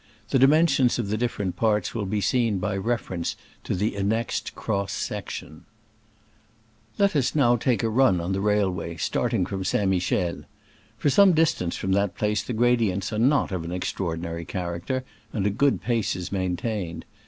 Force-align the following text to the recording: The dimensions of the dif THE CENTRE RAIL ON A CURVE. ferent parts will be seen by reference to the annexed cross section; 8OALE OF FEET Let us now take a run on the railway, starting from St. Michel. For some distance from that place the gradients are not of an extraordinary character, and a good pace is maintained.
The 0.29 0.39
dimensions 0.39 0.97
of 0.97 1.09
the 1.09 1.15
dif 1.17 1.37
THE 1.37 1.43
CENTRE 1.43 1.43
RAIL 1.43 1.43
ON 1.43 1.49
A 1.49 1.51
CURVE. 1.51 1.59
ferent 1.59 1.59
parts 1.69 1.93
will 1.93 2.05
be 2.07 2.21
seen 2.21 2.57
by 2.57 2.75
reference 2.75 3.35
to 3.63 3.75
the 3.75 3.95
annexed 3.95 4.55
cross 4.55 4.91
section; 4.93 5.47
8OALE 5.47 5.53
OF 5.53 6.91
FEET 6.91 6.99
Let 7.03 7.15
us 7.17 7.35
now 7.35 7.55
take 7.55 7.83
a 7.83 7.89
run 7.89 8.19
on 8.19 8.31
the 8.31 8.41
railway, 8.41 8.95
starting 8.97 9.45
from 9.45 9.63
St. 9.63 9.87
Michel. 9.87 10.45
For 10.97 11.11
some 11.11 11.33
distance 11.33 11.75
from 11.75 11.91
that 11.91 12.15
place 12.15 12.41
the 12.41 12.53
gradients 12.53 13.13
are 13.13 13.19
not 13.19 13.51
of 13.51 13.63
an 13.63 13.71
extraordinary 13.71 14.43
character, 14.43 15.03
and 15.33 15.45
a 15.45 15.51
good 15.51 15.83
pace 15.83 16.15
is 16.15 16.31
maintained. 16.31 17.05